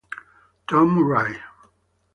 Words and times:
Tom 0.67 0.97
Murray 0.97 1.37